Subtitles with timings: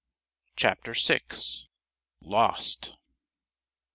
[0.55, 1.19] CHAPTER VI
[2.21, 2.95] LOST!